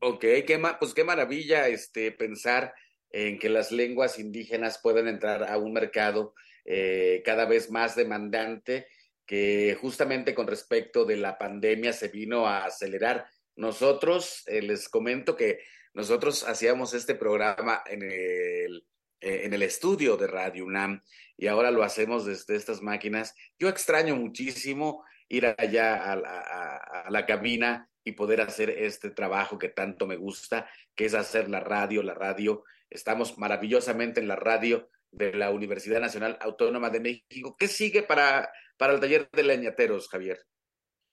[0.00, 2.74] Ok, qué pues qué maravilla este, pensar
[3.10, 8.88] en que las lenguas indígenas puedan entrar a un mercado eh, cada vez más demandante
[9.26, 13.26] que justamente con respecto de la pandemia se vino a acelerar.
[13.56, 15.60] Nosotros, eh, les comento que
[15.94, 18.86] nosotros hacíamos este programa en el,
[19.20, 21.02] eh, en el estudio de Radio UNAM
[21.36, 23.34] y ahora lo hacemos desde estas máquinas.
[23.58, 30.06] Yo extraño muchísimo ir allá a la cabina y poder hacer este trabajo que tanto
[30.06, 32.62] me gusta, que es hacer la radio, la radio.
[32.88, 37.56] Estamos maravillosamente en la radio de la Universidad Nacional Autónoma de México.
[37.58, 40.38] ¿Qué sigue para, para el taller de leñateros, Javier?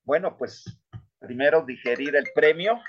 [0.03, 0.65] Bueno, pues
[1.19, 2.79] primero digerir el premio.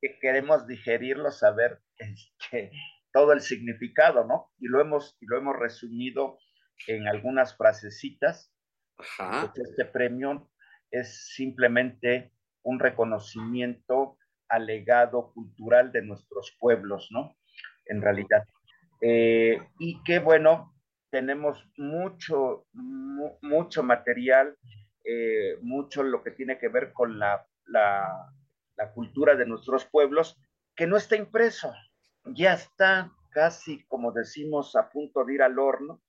[0.00, 2.72] Que queremos digerirlo, saber este,
[3.12, 4.50] todo el significado, ¿no?
[4.58, 6.38] Y lo hemos, y lo hemos resumido
[6.86, 8.52] en algunas frasecitas.
[8.98, 9.52] Ajá.
[9.54, 10.50] Pues este premio
[10.90, 12.32] es simplemente
[12.62, 17.36] un reconocimiento al legado cultural de nuestros pueblos, ¿no?
[17.86, 18.44] En realidad.
[19.00, 20.74] Eh, y qué bueno,
[21.10, 24.56] tenemos mucho, mucho material,
[25.04, 28.34] eh, mucho lo que tiene que ver con la, la,
[28.94, 30.40] cultura de nuestros pueblos,
[30.74, 31.72] que no está impreso,
[32.24, 36.02] ya está casi, como decimos, a punto de ir al horno,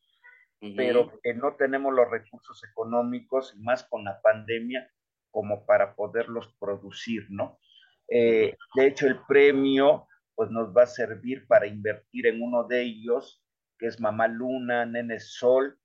[0.75, 4.91] pero que no tenemos los recursos económicos, y más con la pandemia,
[5.31, 7.59] como para poderlos producir, ¿no?
[8.07, 12.81] Eh, de hecho, el premio pues nos va a servir para invertir en uno de
[12.81, 13.43] ellos,
[13.77, 15.79] que es Mamá Luna, Nene Sol,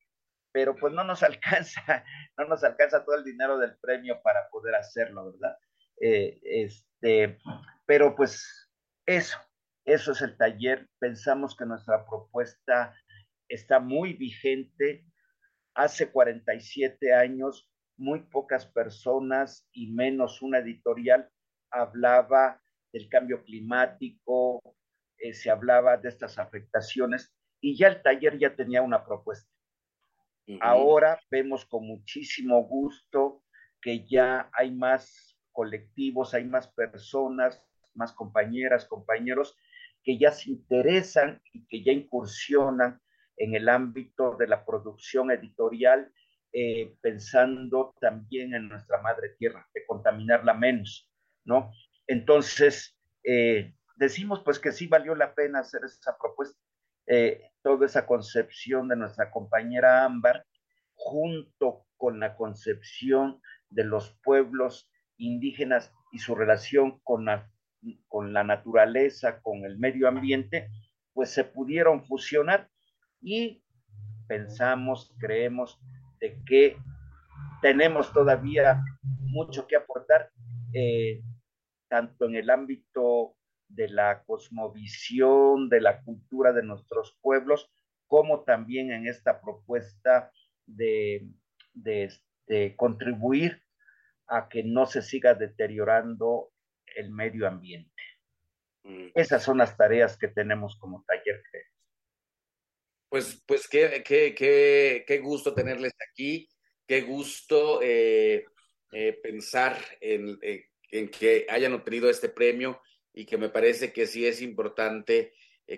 [0.52, 2.04] pero pues no nos alcanza,
[2.36, 5.56] no nos alcanza todo el dinero del premio para poder hacerlo, ¿verdad?
[6.00, 7.38] Eh, este,
[7.86, 8.70] pero pues
[9.06, 9.38] eso,
[9.86, 10.88] eso es el taller.
[10.98, 12.94] Pensamos que nuestra propuesta
[13.48, 15.06] está muy vigente.
[15.74, 21.30] Hace 47 años, muy pocas personas y menos una editorial
[21.70, 22.60] hablaba
[22.92, 24.60] del cambio climático,
[25.18, 29.50] eh, se hablaba de estas afectaciones y ya el taller ya tenía una propuesta.
[30.60, 33.42] Ahora vemos con muchísimo gusto
[33.80, 37.64] que ya hay más colectivos, hay más personas,
[37.94, 39.56] más compañeras, compañeros
[40.06, 43.00] que ya se interesan y que ya incursionan
[43.36, 46.12] en el ámbito de la producción editorial,
[46.52, 51.10] eh, pensando también en nuestra madre tierra, de contaminarla menos,
[51.44, 51.72] ¿no?
[52.06, 56.56] Entonces, eh, decimos pues que sí valió la pena hacer esa propuesta,
[57.08, 60.46] eh, toda esa concepción de nuestra compañera Ámbar,
[60.94, 67.50] junto con la concepción de los pueblos indígenas y su relación con la,
[68.08, 70.68] con la naturaleza, con el medio ambiente,
[71.12, 72.68] pues se pudieron fusionar.
[73.20, 73.62] Y
[74.26, 75.80] pensamos, creemos
[76.20, 76.76] de que
[77.62, 78.82] tenemos todavía
[79.20, 80.30] mucho que aportar,
[80.72, 81.22] eh,
[81.88, 83.36] tanto en el ámbito
[83.68, 87.70] de la cosmovisión, de la cultura de nuestros pueblos,
[88.06, 90.30] como también en esta propuesta
[90.66, 91.28] de,
[91.74, 93.62] de, contribuir
[94.28, 96.50] a que no se siga deteriorando
[96.96, 98.02] el medio ambiente.
[98.84, 99.08] Mm.
[99.14, 101.42] Esas son las tareas que tenemos como taller.
[103.08, 106.48] Pues, pues qué, qué, qué, qué gusto tenerles aquí,
[106.86, 108.44] qué gusto eh,
[108.92, 112.80] eh, pensar en, eh, en, que hayan obtenido este premio
[113.12, 115.32] y que me parece que sí es importante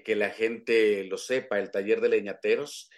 [0.05, 1.59] que la gente lo sepa.
[1.59, 2.91] El taller de leñateros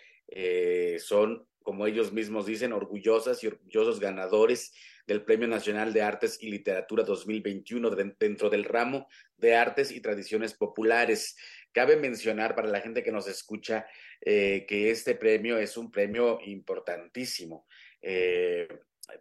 [0.99, 4.73] son, como ellos mismos dicen, orgullosas y orgullosos ganadores
[5.11, 10.55] del Premio Nacional de Artes y Literatura 2021 dentro del ramo de artes y tradiciones
[10.55, 11.37] populares.
[11.73, 13.89] Cabe mencionar para la gente que nos escucha
[14.21, 17.67] eh, que este premio es un premio importantísimo.
[18.01, 18.69] Eh,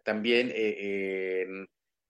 [0.04, 1.48] también eh,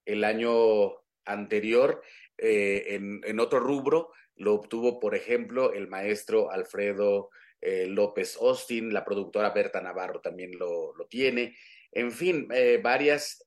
[0.04, 2.02] el año anterior,
[2.36, 7.30] en, en, otro rubro, lo obtuvo, por ejemplo, el maestro Alfredo
[7.62, 11.56] López Austin, la productora Berta Navarro también lo, lo tiene.
[11.92, 12.48] En fin,
[12.82, 13.44] varias,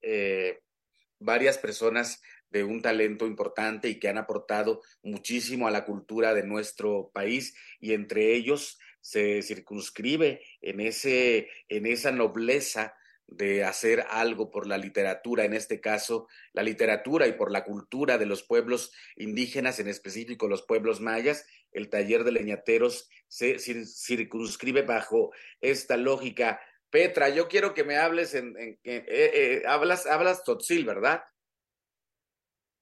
[1.20, 2.22] varias personas
[2.54, 7.56] de un talento importante y que han aportado muchísimo a la cultura de nuestro país
[7.80, 12.94] y entre ellos se circunscribe en, ese, en esa nobleza
[13.28, 18.18] de hacer algo por la literatura, en este caso la literatura y por la cultura
[18.18, 24.84] de los pueblos indígenas, en específico los pueblos mayas, el taller de leñateros se circunscribe
[24.84, 26.62] bajo esta lógica.
[26.94, 31.24] Petra, yo quiero que me hables en, eh, eh, hablas, hablas Totzil, ¿verdad?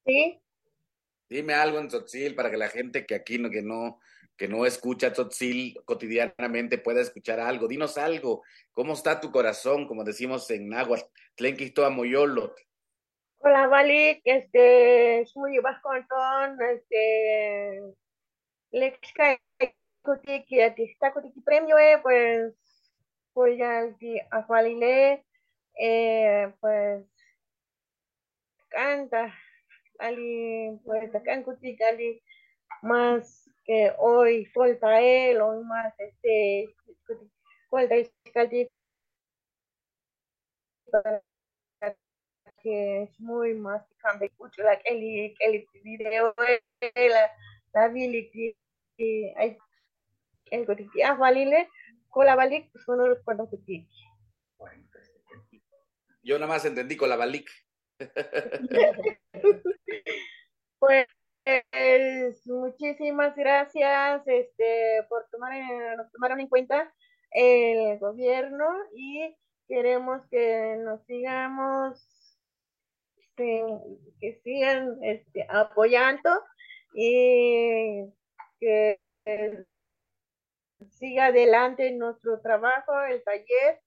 [0.06, 0.38] Sí.
[1.30, 4.02] Dime algo en Tzotzil para que la gente que aquí no, que no,
[4.36, 7.70] que no escucha Tzotzil cotidianamente pueda escuchar algo.
[7.70, 8.44] Dinos algo.
[8.74, 9.88] ¿Cómo está tu corazón?
[9.88, 11.06] Como decimos en Náhuatl,
[11.36, 12.54] Tlenquito Amoyolo.
[13.38, 17.82] Hola, Balik, este, es muy bajo este,
[18.72, 19.40] Lexka,
[20.02, 22.54] Kutiki, está Kutiki premio, eh, pues,
[23.58, 23.86] ya,
[24.32, 25.24] a Jualile,
[25.80, 27.06] eh, pues,
[28.70, 29.34] canta,
[30.00, 31.44] Ali, pues, acá en
[32.84, 36.74] más que hoy, falta él, hoy más, este,
[37.70, 37.96] falta
[42.62, 46.34] que es muy más que escucho la el, el video
[47.10, 47.32] la
[47.74, 48.30] la bili
[48.98, 49.58] que hay
[50.52, 51.16] el que ah
[52.16, 53.88] la balik son los cuando que
[56.24, 57.50] yo nada más entendí con la balik
[60.80, 61.08] pues
[62.46, 65.54] muchísimas gracias este por tomar
[65.98, 66.94] nos tomaron en cuenta
[67.32, 69.36] el gobierno y
[69.68, 72.06] queremos que nos sigamos
[73.36, 76.30] que sigan este, apoyando
[76.94, 78.06] y
[78.60, 79.00] que
[80.90, 83.80] siga adelante nuestro trabajo, el taller.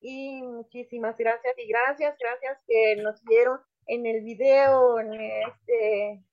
[0.00, 6.24] Y muchísimas gracias y gracias, gracias que nos vieron en el video, en este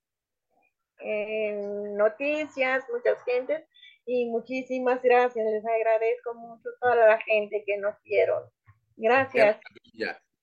[1.01, 3.63] en noticias, muchas gentes,
[4.05, 8.43] y muchísimas gracias, les agradezco mucho a toda la gente que nos vieron.
[8.97, 9.59] Gracias.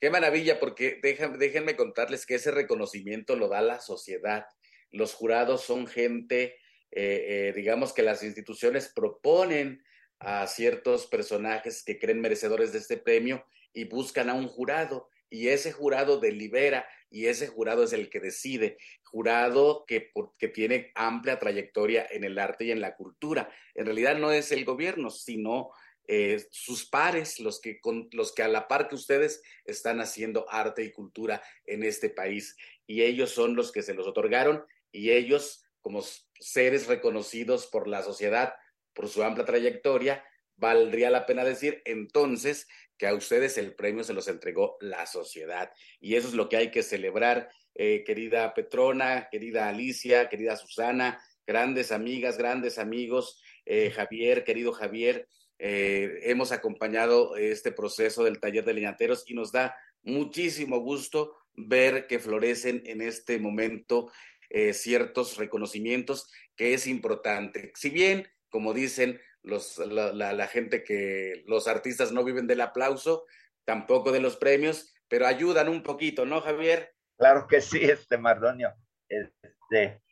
[0.00, 4.46] Qué maravilla, porque déjenme contarles que ese reconocimiento lo da la sociedad.
[4.90, 6.56] Los jurados son gente,
[6.98, 9.84] eh, eh, digamos que las instituciones proponen
[10.18, 13.44] a ciertos personajes que creen merecedores de este premio
[13.74, 18.18] y buscan a un jurado y ese jurado delibera y ese jurado es el que
[18.18, 20.10] decide, jurado que,
[20.54, 23.50] tiene amplia trayectoria en el arte y en la cultura.
[23.74, 25.72] En realidad no es el gobierno, sino
[26.08, 30.46] eh, sus pares, los que, con, los que a la par que ustedes están haciendo
[30.48, 32.56] arte y cultura en este país.
[32.86, 36.02] Y ellos son los que se los otorgaron y ellos, como
[36.40, 38.54] seres reconocidos por la sociedad,
[38.92, 40.24] por su amplia trayectoria,
[40.56, 42.66] valdría la pena decir entonces
[42.98, 45.70] que a ustedes el premio se los entregó la sociedad.
[46.00, 51.20] Y eso es lo que hay que celebrar, eh, querida Petrona, querida Alicia, querida Susana,
[51.46, 55.28] grandes amigas, grandes amigos, eh, Javier, querido Javier.
[55.58, 62.06] Eh, hemos acompañado este proceso del taller de leñateros y nos da muchísimo gusto ver
[62.06, 64.10] que florecen en este momento
[64.50, 67.72] eh, ciertos reconocimientos que es importante.
[67.74, 73.26] Si bien, como dicen los, la, la, gente que los artistas no viven del aplauso,
[73.64, 76.94] tampoco de los premios, pero ayudan un poquito, ¿no, Javier?
[77.16, 78.74] Claro que sí, este Mardonio.
[79.08, 80.02] Este,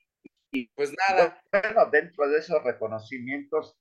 [0.53, 1.43] y pues nada.
[1.51, 3.77] Bueno, dentro de esos reconocimientos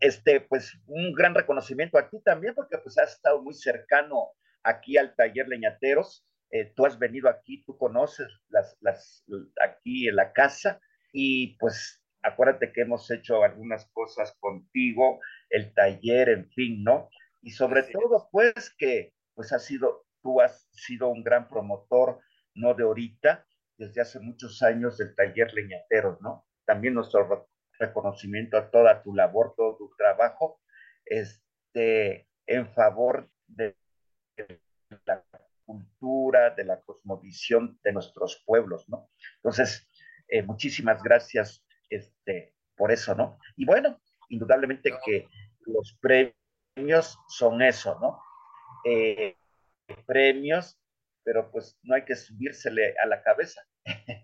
[0.00, 4.30] este, pues un gran reconocimiento a ti también, porque pues has estado muy cercano
[4.62, 6.24] aquí al taller Leñateros.
[6.50, 9.24] Eh, tú has venido aquí, tú conoces las, las,
[9.62, 10.80] aquí en la casa
[11.12, 15.20] y pues acuérdate que hemos hecho algunas cosas contigo,
[15.50, 17.10] el taller, en fin, ¿no?
[17.42, 22.20] Y sobre todo, pues que pues has sido, tú has sido un gran promotor,
[22.54, 23.46] no de ahorita,
[23.76, 26.46] desde hace muchos años del taller Leñateros, ¿no?
[26.64, 30.60] También nuestro reconocimiento a toda tu labor, todo tu trabajo,
[31.04, 33.76] este, en favor de
[35.04, 35.24] la
[35.68, 39.10] cultura, de la cosmovisión de nuestros pueblos, ¿no?
[39.36, 39.86] Entonces,
[40.28, 43.38] eh, muchísimas gracias este, por eso, ¿no?
[43.54, 44.00] Y bueno,
[44.30, 45.28] indudablemente que
[45.66, 48.18] los premios son eso, ¿no?
[48.86, 49.36] Eh,
[50.06, 50.80] premios,
[51.22, 53.60] pero pues no hay que subírsele a la cabeza.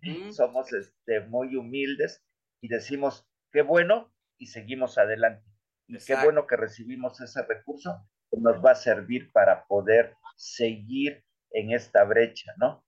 [0.03, 0.31] Mm.
[0.33, 2.25] Somos este, muy humildes
[2.63, 5.45] y decimos, qué bueno y seguimos adelante.
[5.87, 11.24] Y qué bueno que recibimos ese recurso que nos va a servir para poder seguir
[11.55, 12.85] en esta brecha, ¿no?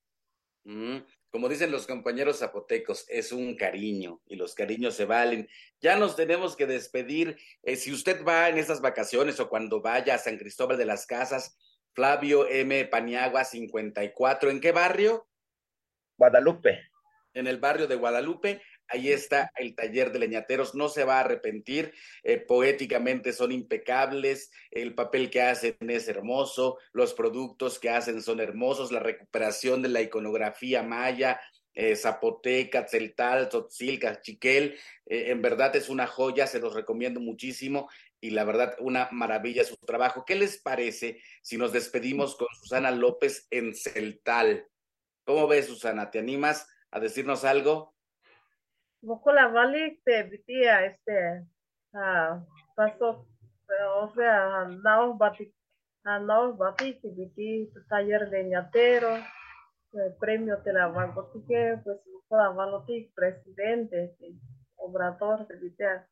[0.65, 0.99] Mm,
[1.31, 5.49] como dicen los compañeros zapotecos, es un cariño y los cariños se valen.
[5.81, 7.37] Ya nos tenemos que despedir.
[7.63, 11.07] Eh, si usted va en estas vacaciones o cuando vaya a San Cristóbal de las
[11.07, 11.57] Casas,
[11.93, 12.85] Flavio M.
[12.87, 15.29] Paniagua 54, ¿en qué barrio?
[16.19, 16.91] Guadalupe.
[17.33, 18.63] En el barrio de Guadalupe.
[18.89, 24.51] Ahí está el taller de leñateros, no se va a arrepentir, eh, poéticamente son impecables,
[24.71, 29.89] el papel que hacen es hermoso, los productos que hacen son hermosos, la recuperación de
[29.89, 31.41] la iconografía maya,
[31.75, 37.89] eh, zapoteca, celtal, tzotzil, chiquel, eh, en verdad es una joya, se los recomiendo muchísimo
[38.21, 40.25] y la verdad una maravilla su trabajo.
[40.25, 44.67] ¿Qué les parece si nos despedimos con Susana López en Celtal?
[45.25, 46.11] ¿Cómo ves, Susana?
[46.11, 47.96] ¿Te animas a decirnos algo?
[49.03, 51.47] La Valley te tía este
[51.95, 52.45] ah
[52.75, 53.27] pasó
[53.97, 55.53] o sea andamos bati
[56.05, 59.11] andamos bati biti taller de ñatero
[59.93, 60.93] el premio de la
[61.49, 64.15] que pues para valotic presidente
[64.77, 66.07] obrador de vitea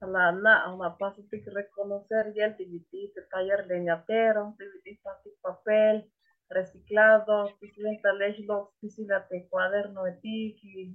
[0.00, 5.00] a la na una paso que reconocer y el dividi de taller leñatero dividi
[5.42, 6.10] papel
[6.48, 10.12] reciclado presidenta leglo piscina de cuaderno de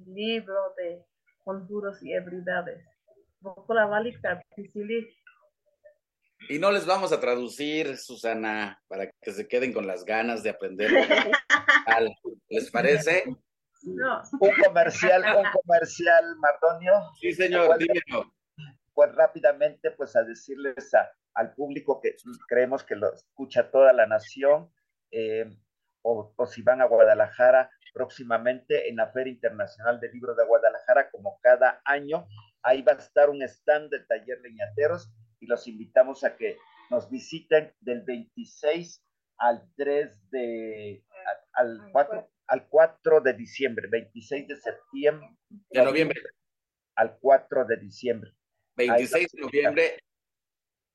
[0.08, 1.06] libro de
[1.46, 2.12] conjuros y
[4.56, 5.08] piscili
[6.50, 10.52] y no les vamos a traducir, Susana, para que se queden con las ganas de
[10.52, 10.92] aprender.
[12.50, 13.24] ¿Les parece?
[13.84, 14.22] No.
[14.40, 16.94] Un comercial, un comercial, Mardonio.
[17.20, 18.32] Sí, señor, dímelo.
[18.94, 20.92] Pues rápidamente, pues a decirles
[21.34, 22.16] al público que
[22.48, 24.72] creemos que lo escucha toda la nación,
[25.12, 25.46] eh,
[26.04, 31.10] o, o, si van a Guadalajara próximamente en la Feria Internacional del Libro de Guadalajara,
[31.10, 32.28] como cada año,
[32.62, 36.58] ahí va a estar un stand del taller leñateros y los invitamos a que
[36.92, 39.02] nos visiten del 26
[39.38, 41.06] al 3 de,
[41.54, 45.30] al, 4, al 4 de diciembre, 26 de septiembre.
[45.70, 46.22] De noviembre.
[46.98, 48.32] Al 4 de diciembre.
[48.76, 50.00] 26 de noviembre.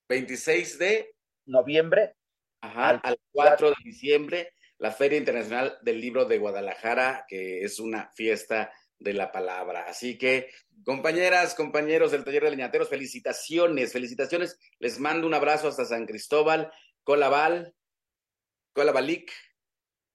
[0.06, 1.14] 26 de
[1.46, 2.14] noviembre.
[2.62, 8.10] Ajá, al, 4 de diciembre, la Feria Internacional del Libro de Guadalajara, que es una
[8.14, 9.86] fiesta de la palabra.
[9.86, 10.50] Así que
[10.84, 14.58] Compañeras, compañeros del taller de leñateros, felicitaciones, felicitaciones.
[14.78, 16.72] Les mando un abrazo hasta San Cristóbal,
[17.04, 17.74] Colaval,
[18.72, 19.30] Colabalic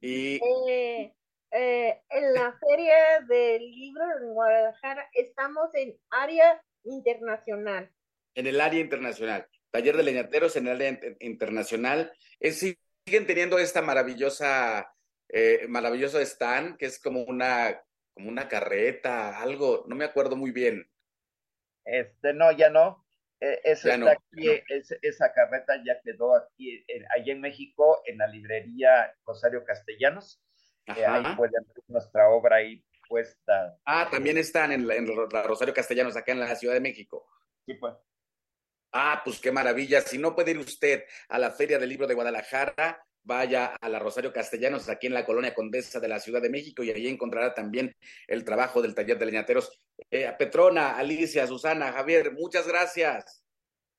[0.02, 0.40] y...
[0.68, 1.14] Eh,
[1.52, 2.96] eh, en la feria
[3.28, 7.92] del libro en Guadalajara estamos en área internacional.
[8.34, 9.48] En el área internacional.
[9.70, 12.12] Taller de leñateros en el área internacional.
[13.06, 14.92] Siguen teniendo esta maravillosa,
[15.30, 17.82] eh, maravilloso stand, que es como una
[18.14, 20.90] como una carreta, algo, no me acuerdo muy bien.
[21.84, 23.06] Este, no, ya no.
[23.42, 24.64] E, esa, aquí,
[25.02, 30.42] esa carreta ya quedó aquí, allá en México, en la librería Rosario Castellanos.
[30.86, 33.78] Eh, ahí pueden ver nuestra obra ahí puesta.
[33.86, 37.28] Ah, también están en la, en la Rosario Castellanos, acá en la Ciudad de México.
[37.66, 37.96] Sí, pues.
[38.98, 40.00] Ah, pues qué maravilla.
[40.00, 44.00] Si no puede ir usted a la Feria del Libro de Guadalajara, vaya a la
[44.00, 47.54] Rosario Castellanos, aquí en la colonia Condesa de la Ciudad de México, y allí encontrará
[47.54, 47.94] también
[48.26, 49.82] el trabajo del taller de leñateros.
[50.10, 53.44] Eh, Petrona, Alicia, Susana, Javier, muchas gracias.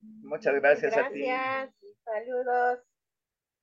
[0.01, 1.19] Muchas gracias, a ti.
[1.19, 2.79] Gracias, saludos.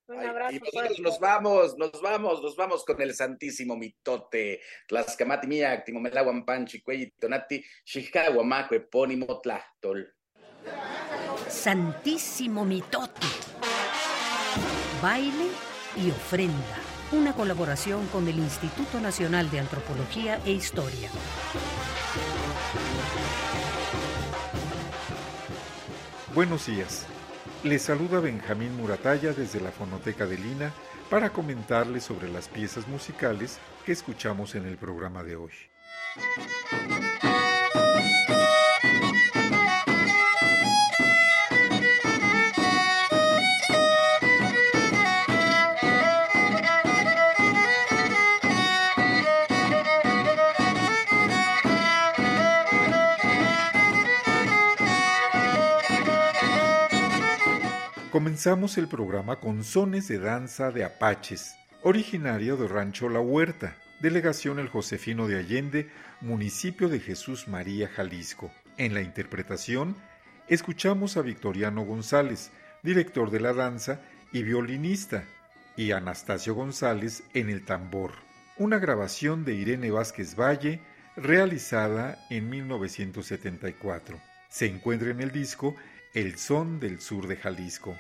[0.07, 0.55] Un abrazo.
[0.55, 4.61] Y nosotros nos vamos, nos vamos, nos vamos con el santísimo mitote.
[4.87, 6.81] Tlaxcamati miak, timomelaguan panchi,
[7.19, 7.65] tonati,
[8.71, 10.15] epónimo tlachtol.
[11.55, 13.27] Santísimo mitote
[15.01, 15.49] Baile
[15.97, 16.77] y ofrenda.
[17.13, 21.09] Una colaboración con el Instituto Nacional de Antropología e Historia.
[26.35, 27.07] Buenos días.
[27.63, 30.73] Les saluda Benjamín Murataya desde la Fonoteca de Lina
[31.09, 35.53] para comentarles sobre las piezas musicales que escuchamos en el programa de hoy.
[58.15, 64.61] Comenzamos el programa con sones de danza de apaches, originario de Rancho La Huerta, delegación
[64.61, 65.91] El Josefino de Allende,
[66.21, 68.53] municipio de Jesús María, Jalisco.
[68.77, 69.97] En la interpretación,
[70.47, 72.53] escuchamos a Victoriano González,
[72.85, 74.01] director de la danza
[74.33, 75.25] y violinista,
[75.77, 78.13] y Anastasio González en el tambor.
[78.59, 80.79] Una grabación de Irene Vázquez Valle,
[81.17, 84.21] realizada en 1974.
[84.49, 85.75] Se encuentra en el disco
[86.15, 87.97] el son del sur de Jalisco.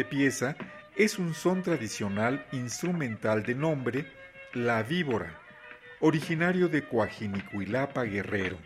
[0.00, 0.56] Pieza
[0.96, 4.06] es un son tradicional instrumental de nombre
[4.54, 5.38] La Víbora,
[6.00, 8.56] originario de Coajinicuilapa, Guerrero.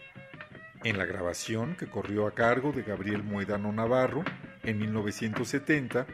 [0.85, 4.25] En la grabación, que corrió a cargo de Gabriel Moedano Navarro
[4.63, 6.07] en 1970,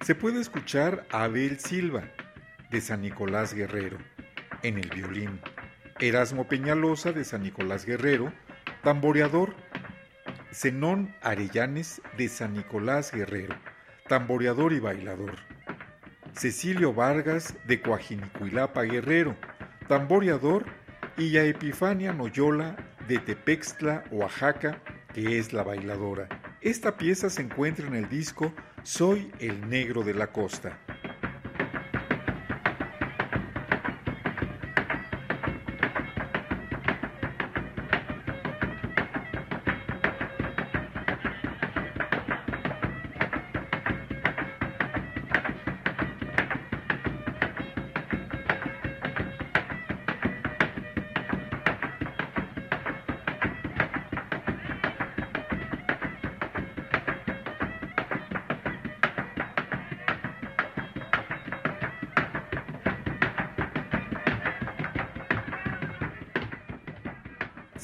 [0.00, 2.04] se puede escuchar a Abel Silva,
[2.70, 3.98] de San Nicolás Guerrero,
[4.62, 5.40] en el violín,
[6.00, 8.32] Erasmo Peñalosa de San Nicolás Guerrero,
[8.82, 9.54] tamboreador,
[10.52, 13.54] Zenón Arellanes de San Nicolás Guerrero,
[14.08, 15.36] tamboreador y bailador.
[16.34, 19.36] Cecilio Vargas de Coajinicuilapa Guerrero,
[19.88, 20.64] tamboreador,
[21.16, 22.76] y ya Epifania Noyola
[23.06, 24.80] de Tepextla, Oaxaca,
[25.12, 26.28] que es la bailadora.
[26.60, 28.52] Esta pieza se encuentra en el disco
[28.82, 30.83] Soy el Negro de la Costa.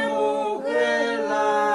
[0.10, 1.75] mujer la